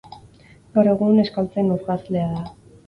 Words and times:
Gaur 0.77 0.89
egun 0.95 1.21
euskaltzain 1.25 1.71
urgazlea 1.77 2.29
da. 2.35 2.47